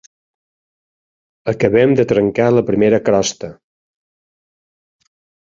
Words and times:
Acabem 1.53 1.93
de 1.99 2.05
trencar 2.13 2.47
la 2.55 2.65
primera 2.71 3.01
crosta. 3.11 3.51